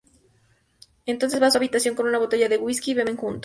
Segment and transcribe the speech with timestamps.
[1.05, 3.39] Entonces va a su habitación con una botella de whisky y beben juntos.